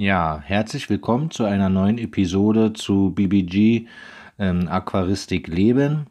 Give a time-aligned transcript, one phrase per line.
[0.00, 3.88] Ja, herzlich willkommen zu einer neuen Episode zu BBG
[4.38, 6.06] ähm, Aquaristik Leben,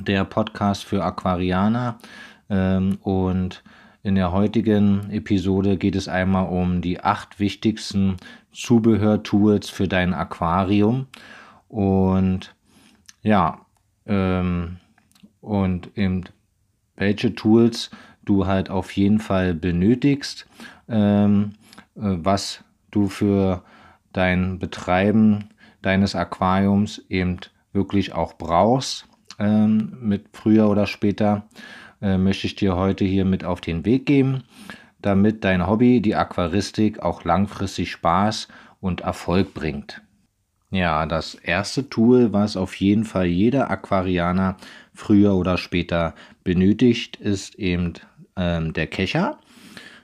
[0.00, 2.00] der Podcast für Aquarianer.
[2.50, 3.62] Ähm, und
[4.02, 8.16] in der heutigen Episode geht es einmal um die acht wichtigsten
[8.52, 11.06] Zubehörtools für dein Aquarium.
[11.68, 12.52] Und
[13.22, 13.64] ja,
[14.06, 14.78] ähm,
[15.40, 16.24] und eben
[16.96, 17.92] welche Tools
[18.24, 20.48] du halt auf jeden Fall benötigst,
[20.88, 21.52] ähm,
[21.94, 23.62] äh, was du für
[24.12, 25.50] dein Betreiben
[25.82, 27.38] deines Aquariums eben
[27.72, 29.06] wirklich auch brauchst,
[29.38, 31.46] ähm, mit früher oder später
[32.00, 34.44] äh, möchte ich dir heute hier mit auf den Weg geben,
[35.02, 38.48] damit dein Hobby, die Aquaristik, auch langfristig Spaß
[38.80, 40.00] und Erfolg bringt.
[40.70, 44.56] Ja, das erste Tool, was auf jeden Fall jeder Aquarianer
[44.92, 47.94] früher oder später benötigt, ist eben
[48.36, 49.38] ähm, der Kescher.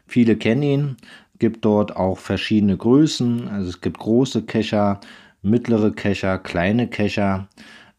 [0.07, 0.97] Viele kennen ihn,
[1.41, 3.49] gibt dort auch verschiedene Größen.
[3.49, 5.01] Also es gibt große Kescher,
[5.43, 7.49] mittlere Kescher, kleine Kescher.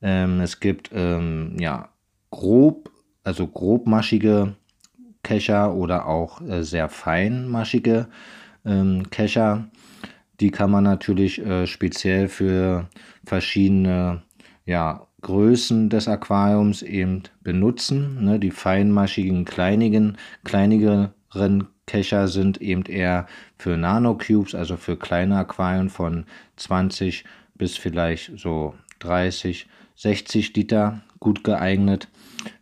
[0.01, 1.89] Ähm, es gibt ähm, ja
[2.29, 2.89] grob
[3.23, 4.55] also grobmaschige
[5.23, 8.07] Kescher oder auch äh, sehr feinmaschige
[8.65, 9.69] ähm, Kescher.
[10.39, 12.89] Die kann man natürlich äh, speziell für
[13.23, 14.23] verschiedene
[14.65, 18.23] ja, Größen des Aquariums eben benutzen.
[18.23, 18.39] Ne?
[18.39, 20.17] Die feinmaschigen, kleinigen,
[21.31, 26.25] kleinigeren Kescher sind eben eher für Nanocubes, also für kleine Aquarien von
[26.57, 32.07] 20 bis vielleicht so 30, 60 Liter gut geeignet.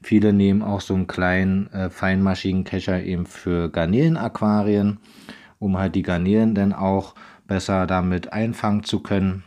[0.01, 4.99] Viele nehmen auch so einen kleinen äh, feinmaschigen Kescher eben für Garnelen-Aquarien,
[5.59, 7.15] um halt die Garnelen dann auch
[7.47, 9.43] besser damit einfangen zu können.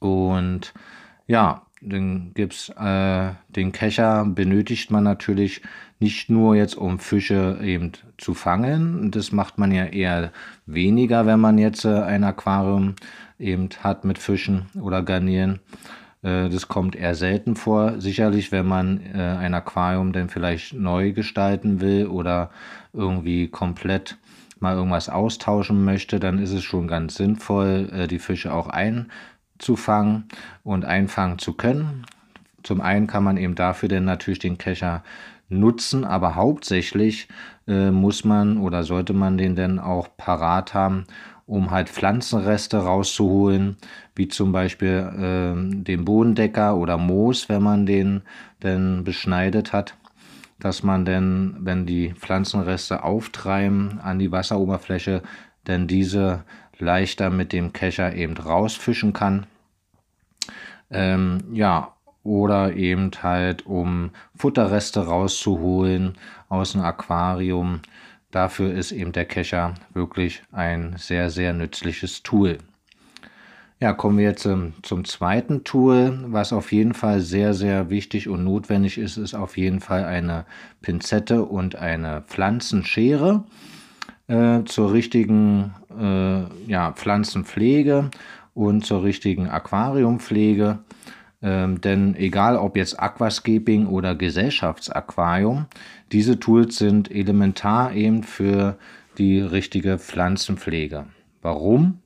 [0.00, 0.74] Und
[1.26, 5.62] ja, dann gibt's äh, den Kescher benötigt man natürlich
[6.02, 9.10] nicht nur jetzt um Fische eben zu fangen.
[9.12, 10.32] Das macht man ja eher
[10.66, 12.96] weniger, wenn man jetzt äh, ein Aquarium
[13.38, 15.60] eben hat mit Fischen oder Garnelen.
[16.22, 18.00] Äh, das kommt eher selten vor.
[18.00, 22.50] Sicherlich, wenn man äh, ein Aquarium dann vielleicht neu gestalten will oder
[22.92, 24.18] irgendwie komplett
[24.58, 30.28] mal irgendwas austauschen möchte, dann ist es schon ganz sinnvoll, die Fische auch einzufangen
[30.62, 32.06] und einfangen zu können.
[32.62, 35.02] Zum einen kann man eben dafür dann natürlich den Kescher
[35.52, 37.28] nutzen, aber hauptsächlich
[37.66, 41.06] äh, muss man oder sollte man den dann auch parat haben,
[41.46, 43.76] um halt Pflanzenreste rauszuholen,
[44.14, 48.22] wie zum Beispiel äh, den Bodendecker oder Moos, wenn man den
[48.62, 49.96] denn beschneidet hat,
[50.58, 55.22] dass man denn, wenn die Pflanzenreste auftreiben an die Wasseroberfläche,
[55.66, 56.44] denn diese
[56.78, 59.46] leichter mit dem Kescher eben rausfischen kann.
[60.90, 66.14] Ähm, ja, oder eben halt um Futterreste rauszuholen
[66.48, 67.80] aus dem Aquarium
[68.32, 72.58] Dafür ist eben der Kescher wirklich ein sehr, sehr nützliches Tool.
[73.78, 76.18] Ja, kommen wir jetzt zum, zum zweiten Tool.
[76.28, 80.46] Was auf jeden Fall sehr, sehr wichtig und notwendig ist, ist auf jeden Fall eine
[80.80, 83.44] Pinzette und eine Pflanzenschere
[84.28, 88.10] äh, zur richtigen äh, ja, Pflanzenpflege
[88.54, 90.78] und zur richtigen Aquariumpflege.
[91.42, 95.66] Ähm, denn egal ob jetzt Aquascaping oder Gesellschaftsaquarium,
[96.12, 98.76] diese Tools sind elementar eben für
[99.18, 101.06] die richtige Pflanzenpflege.
[101.42, 101.98] Warum?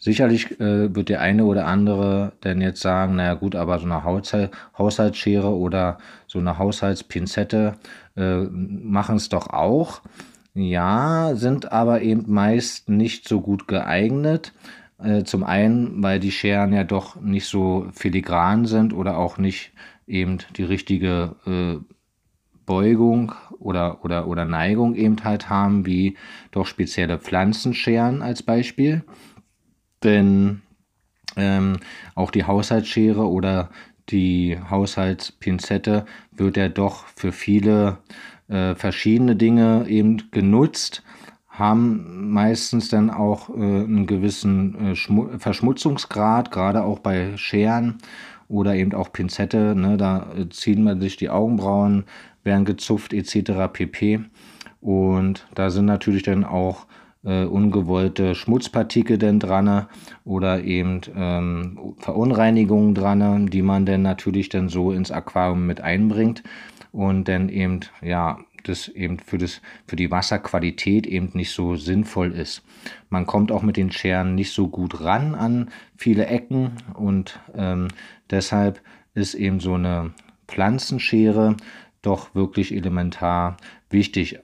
[0.00, 4.04] Sicherlich äh, wird der eine oder andere denn jetzt sagen, naja gut, aber so eine
[4.04, 5.98] Haushalt Haushaltsschere oder
[6.28, 7.74] so eine Haushaltspinzette
[8.16, 10.02] äh, machen es doch auch.
[10.54, 14.52] Ja, sind aber eben meist nicht so gut geeignet.
[15.02, 19.72] Äh, zum einen, weil die Scheren ja doch nicht so filigran sind oder auch nicht
[20.06, 21.76] eben die richtige äh,
[22.66, 26.16] Beugung oder, oder, oder Neigung eben halt haben, wie
[26.50, 29.04] doch spezielle Pflanzenscheren als Beispiel.
[30.02, 30.62] Denn
[31.36, 31.78] ähm,
[32.14, 33.70] auch die Haushaltsschere oder
[34.10, 37.98] die Haushaltspinzette wird ja doch für viele
[38.48, 41.02] äh, verschiedene Dinge eben genutzt
[41.58, 47.98] haben meistens dann auch äh, einen gewissen äh, Verschmutzungsgrad, gerade auch bei Scheren
[48.48, 49.74] oder eben auch Pinzette.
[49.74, 52.04] Ne, da äh, ziehen man sich die Augenbrauen,
[52.44, 53.72] werden gezupft etc.
[53.72, 54.20] pp.
[54.80, 56.86] Und da sind natürlich dann auch
[57.24, 59.86] äh, ungewollte Schmutzpartikel denn dran
[60.24, 66.44] oder eben ähm, Verunreinigungen dran, die man dann natürlich dann so ins Aquarium mit einbringt
[66.92, 72.32] und dann eben ja das eben für, das, für die Wasserqualität eben nicht so sinnvoll
[72.32, 72.62] ist.
[73.10, 77.88] Man kommt auch mit den Scheren nicht so gut ran an viele Ecken und ähm,
[78.30, 78.80] deshalb
[79.14, 80.12] ist eben so eine
[80.46, 81.56] Pflanzenschere
[82.02, 83.56] doch wirklich elementar
[83.90, 84.38] wichtig.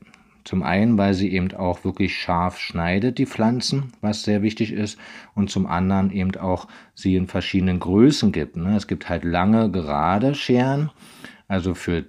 [0.45, 4.99] Zum einen, weil sie eben auch wirklich scharf schneidet, die Pflanzen, was sehr wichtig ist.
[5.35, 8.57] Und zum anderen eben auch sie in verschiedenen Größen gibt.
[8.57, 8.77] Ne?
[8.77, 10.91] Es gibt halt lange, gerade Scheren,
[11.49, 12.05] also für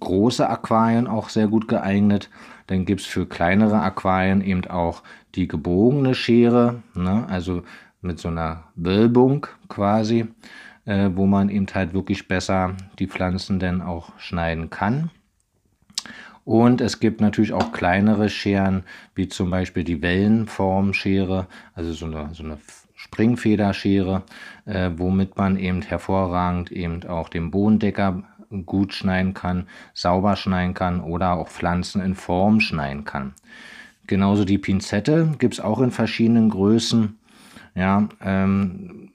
[0.00, 2.30] große Aquarien auch sehr gut geeignet.
[2.66, 5.02] Dann gibt es für kleinere Aquarien eben auch
[5.34, 7.26] die gebogene Schere, ne?
[7.28, 7.62] also
[8.00, 10.26] mit so einer Wölbung quasi,
[10.84, 15.10] äh, wo man eben halt wirklich besser die Pflanzen dann auch schneiden kann.
[16.44, 18.84] Und es gibt natürlich auch kleinere Scheren,
[19.16, 22.58] wie zum Beispiel die Wellenformschere, also so eine, so eine
[22.94, 24.22] Springfederschere,
[24.64, 28.22] äh, womit man eben hervorragend eben auch den Bodendecker
[28.64, 33.34] gut schneiden kann, sauber schneiden kann oder auch Pflanzen in Form schneiden kann.
[34.06, 37.18] Genauso die Pinzette gibt es auch in verschiedenen Größen.
[37.74, 39.10] Ja, ähm,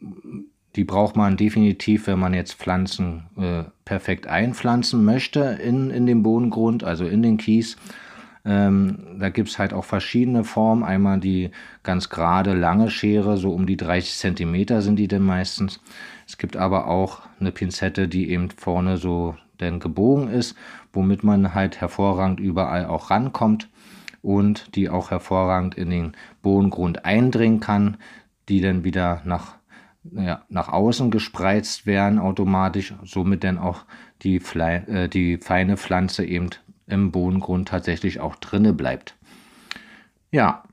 [0.75, 6.23] die braucht man definitiv, wenn man jetzt Pflanzen äh, perfekt einpflanzen möchte in, in den
[6.23, 7.77] Bodengrund, also in den Kies.
[8.43, 10.83] Ähm, da gibt es halt auch verschiedene Formen.
[10.83, 11.51] Einmal die
[11.83, 15.79] ganz gerade lange Schere, so um die 30 cm sind die denn meistens.
[16.31, 20.55] Es gibt aber auch eine Pinzette, die eben vorne so denn gebogen ist,
[20.93, 23.67] womit man halt hervorragend überall auch rankommt
[24.21, 27.97] und die auch hervorragend in den Bodengrund eindringen kann,
[28.47, 29.55] die dann wieder nach,
[30.09, 33.83] ja, nach außen gespreizt werden automatisch, somit dann auch
[34.21, 36.51] die, Fle äh, die feine Pflanze eben
[36.87, 39.17] im Bodengrund tatsächlich auch drinne bleibt.
[40.31, 40.63] Ja,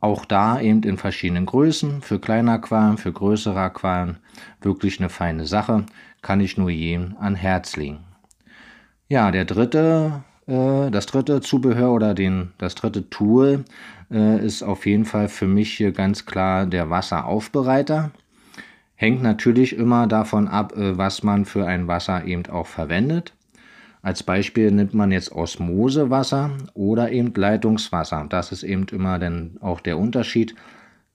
[0.00, 4.18] auch da eben in verschiedenen Größen, für kleine Aquarien, für größere Aquarien,
[4.60, 5.86] wirklich eine feine Sache,
[6.22, 8.00] kann ich nur jedem an Herz legen.
[9.08, 13.64] Ja, der dritte, äh, das dritte Zubehör oder den, das dritte Tool
[14.10, 18.10] äh, ist auf jeden Fall für mich hier ganz klar der Wasseraufbereiter.
[18.96, 23.32] Hängt natürlich immer davon ab, äh, was man für ein Wasser eben auch verwendet.
[24.06, 28.24] Als Beispiel nimmt man jetzt Osmosewasser oder eben Leitungswasser.
[28.28, 30.54] Das ist eben immer dann auch der Unterschied.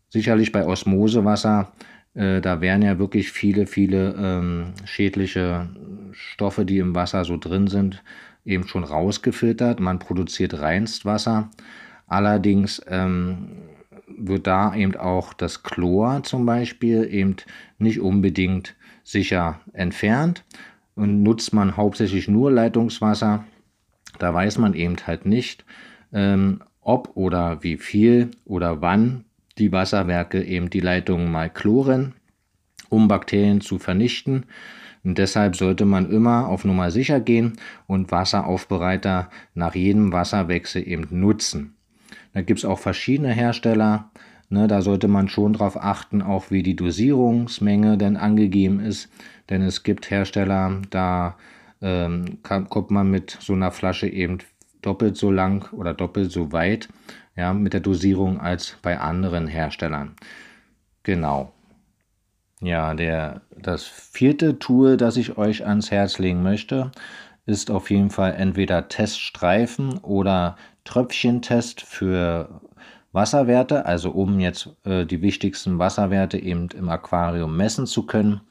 [0.09, 1.71] Sicherlich bei Osmosewasser,
[2.15, 5.69] äh, da wären ja wirklich viele, viele ähm, schädliche
[6.11, 8.03] Stoffe, die im Wasser so drin sind,
[8.43, 9.79] eben schon rausgefiltert.
[9.79, 11.49] Man produziert Reinstwasser.
[12.07, 13.51] Allerdings ähm,
[14.05, 17.37] wird da eben auch das Chlor zum Beispiel eben
[17.77, 20.43] nicht unbedingt sicher entfernt
[20.95, 23.45] und nutzt man hauptsächlich nur Leitungswasser,
[24.19, 25.65] da weiß man eben halt nicht,
[26.13, 29.25] ähm, ob oder wie viel oder wann
[29.57, 32.13] die Wasserwerke eben die Leitungen mal chloren,
[32.89, 34.45] um Bakterien zu vernichten.
[35.03, 37.53] Und deshalb sollte man immer auf Nummer sicher gehen
[37.87, 41.75] und Wasseraufbereiter nach jedem Wasserwechsel eben nutzen.
[42.33, 44.10] Da gibt es auch verschiedene Hersteller.
[44.51, 49.09] Ne, da sollte man schon darauf achten, auch wie die Dosierungsmenge denn angegeben ist.
[49.49, 51.37] Denn es gibt Hersteller, da
[51.81, 54.39] ähm, kann, kommt man mit so einer Flasche eben
[54.81, 56.89] doppelt so lang oder doppelt so weit
[57.37, 60.17] ja, mit der Dosierung als bei anderen Herstellern.
[61.03, 61.53] Genau.
[62.59, 66.91] Ja, der, das vierte Tool, das ich euch ans Herz legen möchte,
[67.45, 72.61] ist auf jeden Fall entweder Teststreifen oder Tröpfchentest für
[73.11, 78.41] Wasserwerte, also um jetzt äh, die wichtigsten Wasserwerte eben im Aquarium messen zu können.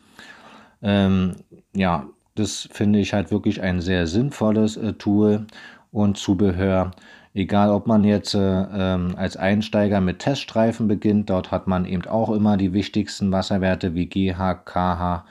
[0.82, 1.36] Ähm,
[1.74, 5.46] ja, das finde ich halt wirklich ein sehr sinnvolles äh, Tool
[5.92, 6.92] und Zubehör.
[7.32, 12.06] Egal, ob man jetzt äh, ähm, als Einsteiger mit Teststreifen beginnt, dort hat man eben
[12.06, 15.24] auch immer die wichtigsten Wasserwerte wie GH, KH,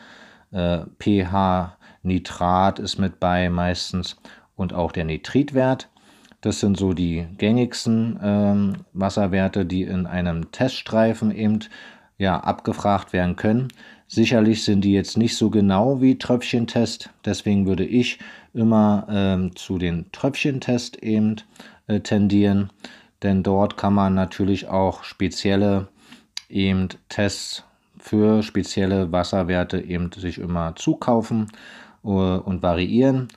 [0.51, 4.15] äh, pH, Nitrat ist mit bei meistens
[4.55, 5.89] und auch der Nitritwert.
[6.41, 11.59] Das sind so die gängigsten ähm, Wasserwerte, die in einem Teststreifen eben
[12.17, 13.69] ja, abgefragt werden können.
[14.07, 18.19] Sicherlich sind die jetzt nicht so genau wie Tröpfchentest, deswegen würde ich
[18.53, 21.35] immer ähm, zu den Tröpfchentest eben
[21.87, 22.71] äh, tendieren,
[23.21, 25.89] denn dort kann man natürlich auch spezielle
[26.49, 27.63] eben Tests
[27.99, 31.47] für spezielle Wasserwerte eben sich immer zukaufen
[32.03, 33.27] äh, und variieren.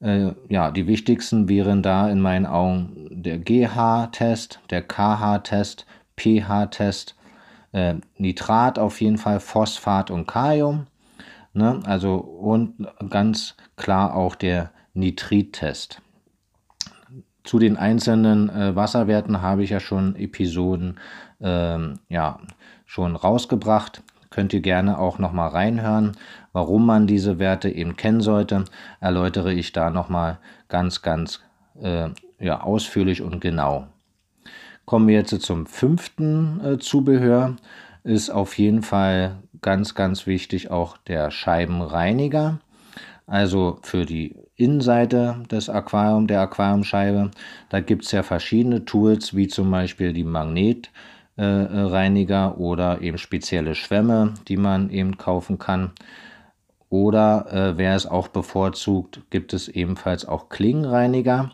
[0.00, 7.16] Äh, ja, die wichtigsten wären da in meinen Augen der GH-Test, der KH-Test, pH-Test,
[7.72, 10.86] äh, Nitrat auf jeden Fall, Phosphat und Kalium.
[11.52, 11.80] Ne?
[11.84, 16.00] Also und ganz klar auch der Nitrit-Test.
[17.44, 20.98] Zu den einzelnen äh, Wasserwerten habe ich ja schon Episoden
[21.40, 22.38] ähm, ja,
[22.84, 24.02] schon rausgebracht.
[24.30, 26.16] Könnt ihr gerne auch nochmal reinhören.
[26.52, 28.64] Warum man diese Werte eben kennen sollte,
[29.00, 31.40] erläutere ich da nochmal ganz, ganz
[31.80, 33.88] äh, ja, ausführlich und genau.
[34.84, 37.56] Kommen wir jetzt zum fünften äh, Zubehör.
[38.04, 42.60] Ist auf jeden Fall ganz, ganz wichtig auch der Scheibenreiniger.
[43.26, 47.30] Also für die Innenseite des Aquarium, der Aquariumscheibe.
[47.68, 50.90] Da gibt es ja verschiedene Tools, wie zum Beispiel die Magnetreiniger
[51.36, 51.84] äh,
[52.56, 55.92] oder eben spezielle Schwämme, die man eben kaufen kann.
[56.88, 61.52] Oder äh, wer es auch bevorzugt, gibt es ebenfalls auch Klingenreiniger.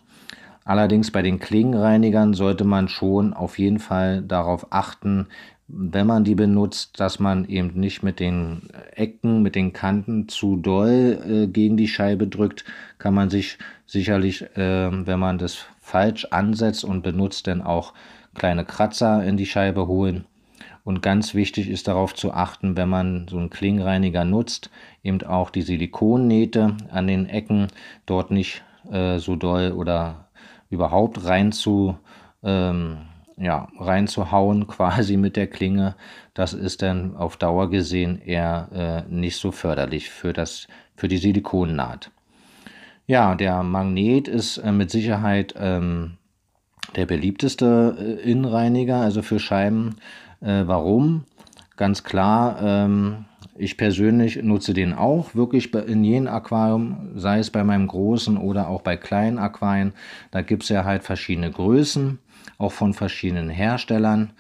[0.65, 5.29] Allerdings bei den Klingenreinigern sollte man schon auf jeden Fall darauf achten,
[5.69, 10.57] wenn man die benutzt, dass man eben nicht mit den Ecken, mit den Kanten zu
[10.57, 12.65] doll äh, gegen die Scheibe drückt,
[12.99, 17.95] kann man sich sicherlich, äh, wenn man das falsch ansetzt und benutzt, dann auch
[18.37, 20.25] kleine Kratzer in die Scheibe holen.
[20.85, 24.71] Und ganz wichtig ist darauf zu achten, wenn man so einen Klingenreiniger nutzt,
[25.03, 27.67] eben auch die Silikonnähte an den Ecken
[28.07, 30.29] dort nicht äh, so doll oder
[30.71, 31.97] überhaupt rein zu
[32.45, 32.99] ähm,
[33.37, 35.97] ja, reinzuhauen, quasi mit der Klinge,
[36.35, 41.19] das ist dann auf Dauer gesehen eher äh, nicht so förderlich für, das, für die
[41.19, 42.11] Silikonnaht.
[43.07, 46.17] Ja, der Magnet ist äh, mit Sicherheit ähm,
[46.97, 49.97] der beliebteste äh, Innenreiniger, also für Scheiben.
[50.41, 51.25] Äh, warum?
[51.77, 53.27] Ganz klar, ähm,
[53.59, 58.69] ich persönlich nutze den auch wirklich in jedem Aquarium, sei es bei meinem großen oder
[58.69, 59.93] auch bei kleinen Aquarien.
[60.31, 62.19] Da gibt es ja halt verschiedene Größen
[62.59, 64.33] auch von verschiedenen Herstellern.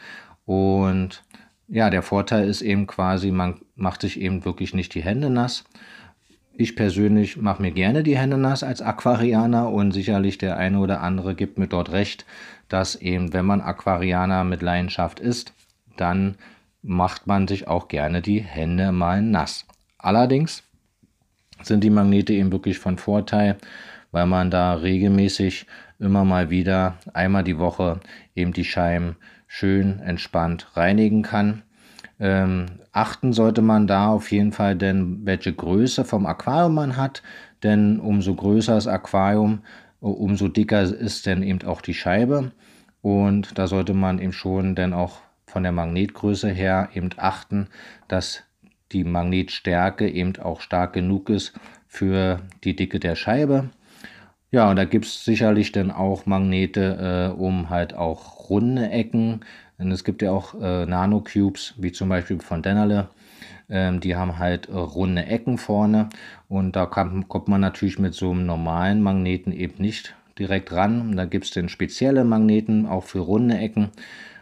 [0.44, 1.22] Und
[1.68, 5.64] ja, der Vorteil ist eben quasi, man macht sich eben wirklich nicht die Hände nass.
[6.58, 11.02] Ich persönlich mache mir gerne die Hände nass als Aquarianer und sicherlich der eine oder
[11.02, 12.24] andere gibt mir dort recht,
[12.68, 15.52] dass eben, wenn man Aquarianer mit Leidenschaft ist,
[15.98, 16.36] dann
[16.80, 19.66] macht man sich auch gerne die Hände mal nass.
[19.98, 20.62] Allerdings
[21.62, 23.56] sind die Magnete eben wirklich von Vorteil,
[24.10, 25.66] weil man da regelmäßig
[25.98, 28.00] immer mal wieder einmal die Woche
[28.34, 31.62] eben die Scheiben schön entspannt reinigen kann.
[32.18, 37.22] Ähm, achten sollte man da auf jeden Fall, denn welche Größe vom Aquarium man hat,
[37.62, 39.60] denn umso größer das Aquarium,
[40.00, 42.52] umso dicker ist dann eben auch die Scheibe
[43.02, 47.68] und da sollte man eben schon dann auch von der Magnetgröße her eben achten,
[48.08, 48.42] dass
[48.92, 51.52] die Magnetstärke eben auch stark genug ist
[51.86, 53.70] für die Dicke der Scheibe.
[54.50, 59.40] Ja, und da gibt es sicherlich dann auch Magnete, äh, um halt auch runde Ecken.
[59.78, 63.08] Und es gibt ja auch äh, Nano-Cubes, wie zum Beispiel von Dennerle.
[63.68, 66.08] Ähm, die haben halt äh, runde Ecken vorne.
[66.48, 71.16] Und da kann, kommt man natürlich mit so einem normalen Magneten eben nicht direkt ran.
[71.16, 73.90] Da gibt es dann spezielle Magneten, auch für runde Ecken.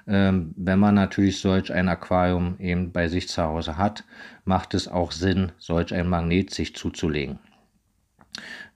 [0.07, 4.05] Ähm, wenn man natürlich solch ein Aquarium eben bei sich zu Hause hat,
[4.45, 7.38] macht es auch Sinn, solch ein Magnet sich zuzulegen.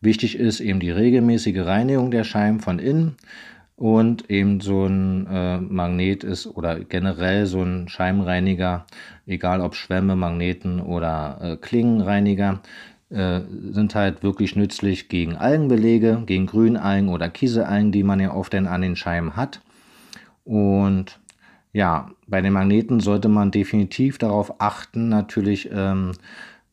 [0.01, 3.17] Wichtig ist eben die regelmäßige Reinigung der Scheiben von innen
[3.79, 8.87] und eben so ein äh, Magnet ist oder generell so ein Scheibenreiniger,
[9.25, 12.61] egal ob Schwämme, Magneten oder äh, Klingenreiniger,
[13.11, 18.53] äh, sind halt wirklich nützlich gegen Algenbelege, gegen Grünalgen oder Kieselalgen, die man ja oft
[18.53, 19.61] dann an den Scheiben hat.
[20.45, 21.21] Und
[21.73, 26.13] ja, bei den Magneten sollte man definitiv darauf achten, natürlich ähm,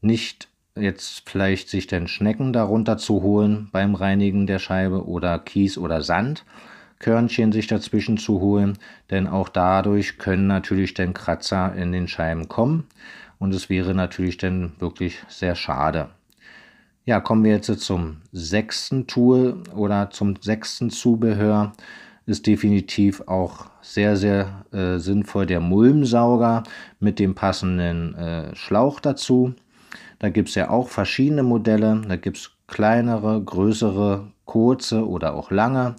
[0.01, 5.77] nicht jetzt vielleicht sich den Schnecken darunter zu holen beim Reinigen der Scheibe oder Kies
[5.77, 6.01] oder
[6.95, 8.77] Sandkörnchen sich dazwischen zu holen,
[9.11, 12.85] denn auch dadurch können natürlich dann Kratzer in den Scheiben kommen
[13.37, 16.09] und es wäre natürlich dann wirklich sehr schade.
[17.05, 21.73] Ja, kommen wir jetzt zum sechsten Tool oder zum sechsten Zubehör.
[22.25, 26.63] Ist definitiv auch sehr, sehr äh, sinnvoll der Mulmsauger
[26.99, 29.53] mit dem passenden äh, Schlauch dazu.
[30.17, 32.01] Da gibt es ja auch verschiedene Modelle.
[32.07, 35.95] Da gibt es kleinere, größere, kurze oder auch lange.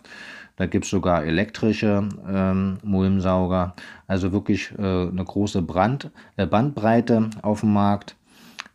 [0.56, 3.74] Da gibt es sogar elektrische ähm, Mulmsauger.
[4.06, 8.16] Also wirklich äh, eine große Brand, äh, Bandbreite auf dem Markt.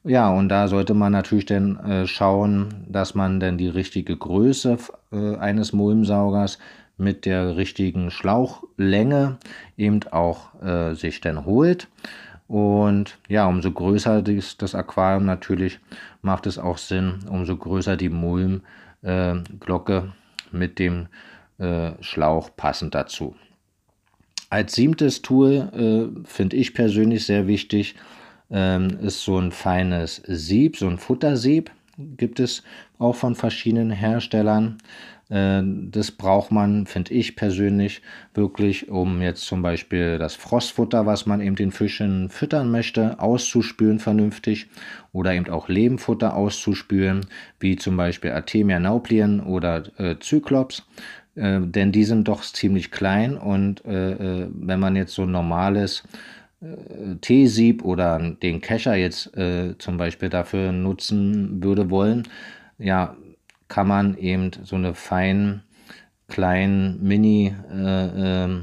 [0.04, 4.78] Ja, und da sollte man natürlich dann äh, schauen, dass man dann die richtige Größe
[5.12, 6.58] äh, eines Mulmsaugers
[6.98, 9.38] mit der richtigen Schlauchlänge
[9.78, 11.88] eben auch äh, sich dann holt.
[12.48, 15.80] Und ja, umso größer das, Aquarium natürlich,
[16.22, 18.64] macht es auch Sinn, umso größer die Mulmglocke
[19.04, 21.08] äh, mit dem
[21.62, 23.36] äh, Schlauch passend dazu.
[24.50, 27.96] Als siebtes Tool äh, finde ich persönlich sehr wichtig,
[28.50, 31.72] ähm, ist so ein feines Sieb, so ein Futtersieb
[32.18, 32.64] gibt es
[33.00, 34.78] auch von verschiedenen Herstellern.
[35.30, 38.02] Äh, das braucht man, finde ich persönlich,
[38.34, 44.00] wirklich, um jetzt zum Beispiel das Frostfutter, was man eben den Fischen füttern möchte, auszuspülen
[44.00, 44.68] vernünftig
[45.14, 47.26] oder eben auch Lebenfutter auszuspülen,
[47.60, 50.84] wie zum Beispiel Artemia nauplien oder äh, Zyklops.
[51.36, 55.32] Äh, denn die sind doch ziemlich klein und äh, äh wenn man jetzt so ein
[55.32, 56.04] normales
[56.62, 59.32] äh, Teesieb oder den Kescher jetzt
[59.78, 62.28] zum Beispiel dafür nutzen würde wollen,
[62.78, 63.16] ja,
[63.72, 65.64] kann man eben so eine feinen,
[66.28, 68.62] kleinen Mini- äh, äh,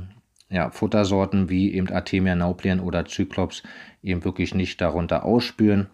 [0.51, 3.63] ja, Futtersorten wie eben Artemia nauplien oder Cyclops
[4.03, 5.89] eben wirklich nicht darunter ausspüren.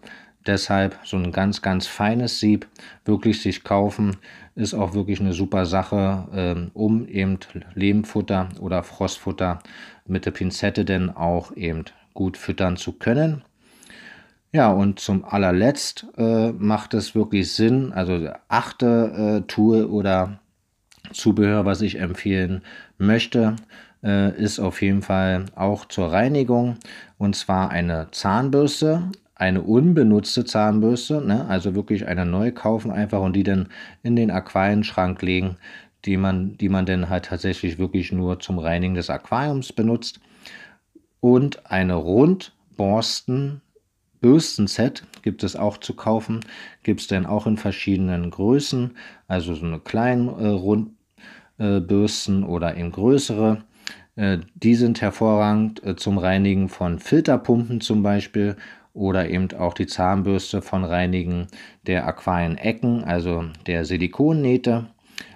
[0.45, 2.67] Deshalb so ein ganz, ganz feines Sieb
[3.05, 4.17] wirklich sich kaufen,
[4.55, 7.39] ist auch wirklich eine super Sache, ähm, um eben
[7.73, 9.59] Lehmfutter oder Frostfutter
[10.07, 11.83] mit der Pinzette denn auch eben
[12.13, 13.43] gut füttern zu können.
[14.53, 20.39] Ja, und zum allerletzt äh, macht es wirklich Sinn, also achte äh, Tool oder
[21.11, 22.61] Zubehör, was ich empfehlen
[22.97, 23.57] möchte,
[24.01, 26.77] äh, ist auf jeden Fall auch zur Reinigung
[27.17, 31.45] und zwar eine Zahnbürste, eine unbenutzte Zahnbürste, ne?
[31.47, 33.67] also wirklich eine neu kaufen einfach und die dann
[34.01, 35.57] in den Aquarienschrank legen,
[36.05, 40.19] die man, die man dann halt tatsächlich wirklich nur zum Reinigen des Aquariums benutzt.
[41.19, 43.61] Und eine Rundborsten
[44.25, 46.39] Bürstenset gibt es auch zu kaufen.
[46.81, 50.47] Gibt es dann auch in verschiedenen Größen, also so eine kleine äh,
[51.59, 53.63] Rundbürsten äh, oder eben größere.
[54.15, 58.55] Äh, die sind hervorragend äh, zum Reinigen von Filterpumpen zum Beispiel
[58.95, 61.47] oder eben auch die Zahnbürste von Reinigen
[61.85, 64.87] der Aquarienecken, also der Silikonnähte.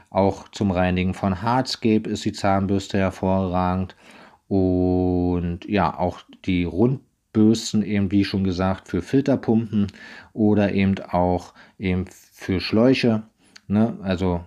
[0.10, 3.96] Auch zum Reinigen von Hardscape ist die Zahnbürste hervorragend.
[4.48, 9.88] Und ja, auch die Rundbürsten eben, wie schon gesagt, für Filterpumpen
[10.34, 13.24] oder eben auch eben für Schläuche.
[13.68, 13.98] Ne?
[14.02, 14.42] Also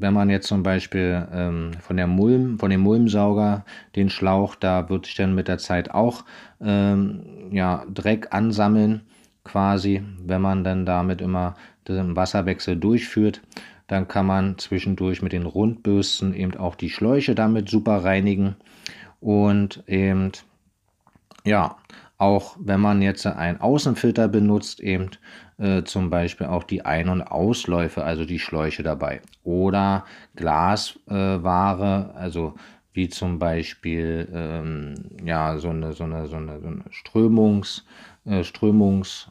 [0.00, 3.64] wenn man jetzt zum Beispiel ähm, von der Mulm, von dem Mulmsauger
[3.96, 6.24] den Schlauch, da wird sich dann mit der Zeit auch
[6.60, 9.02] ähm, ja, Dreck ansammeln,
[9.44, 13.42] quasi, wenn man dann damit immer den Wasserwechsel durchführt.
[13.86, 18.56] Dann kann man zwischendurch mit den Rundbürsten eben auch die Schläuche damit super reinigen
[19.20, 20.32] und eben
[21.44, 21.76] ja,
[22.18, 25.10] auch wenn man jetzt einen Außenfilter benutzt, eben
[25.58, 29.22] äh, zum Beispiel auch die Ein- und Ausläufe, also die Schläuche dabei.
[29.44, 32.54] Oder Glasware, äh, also
[32.92, 37.86] wie zum Beispiel ähm, ja, so eine, so eine, so eine, so eine Strömungs,
[38.24, 39.30] äh, Strömungs,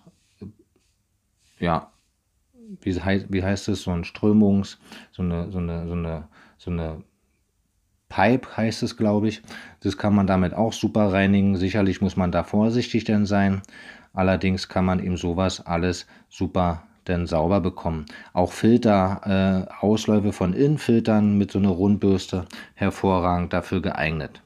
[1.59, 1.91] ja,
[2.81, 4.79] wie, heißt, wie heißt es, so ein Strömungs,
[5.11, 7.03] so eine, so eine, so eine, so eine
[8.09, 9.41] Pipe heißt es, glaube ich.
[9.81, 11.55] Das kann man damit auch super reinigen.
[11.57, 13.61] Sicherlich muss man da vorsichtig denn sein.
[14.13, 18.05] Allerdings kann man eben sowas alles super denn sauber bekommen.
[18.33, 24.41] Auch Filter, äh, Ausläufe von Innenfiltern mit so einer Rundbürste hervorragend dafür geeignet.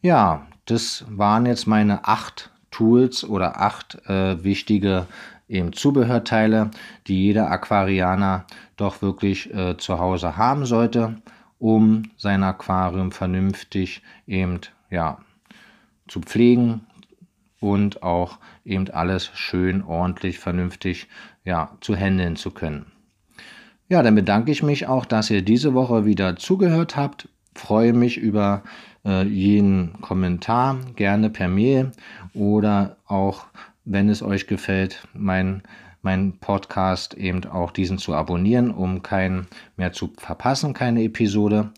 [0.00, 5.06] Ja, das waren jetzt meine acht Tools oder acht äh, wichtige
[5.48, 6.70] eben Zubehörteile,
[7.06, 8.44] die jeder Aquarianer
[8.76, 11.16] doch wirklich äh, zu Hause haben sollte
[11.58, 15.18] um sein Aquarium vernünftig eben ja
[16.06, 16.82] zu pflegen
[17.60, 21.08] und auch eben alles schön ordentlich vernünftig
[21.44, 22.86] ja zu handeln zu können.
[23.88, 27.28] Ja, dann bedanke ich mich auch, dass ihr diese Woche wieder zugehört habt.
[27.54, 28.62] Freue mich über
[29.04, 31.92] äh, jeden Kommentar, gerne per Mail
[32.34, 33.46] oder auch,
[33.84, 35.62] wenn es euch gefällt, mein
[36.08, 41.70] meinen Podcast eben auch diesen zu abonnieren, um keinen mehr zu verpassen, keine Episode.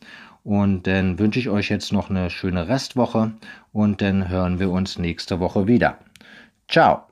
[0.45, 3.33] Und dann wünsche ich euch jetzt noch eine schöne Restwoche
[3.73, 5.99] und dann hören wir uns nächste Woche wieder.
[6.69, 7.10] Ciao!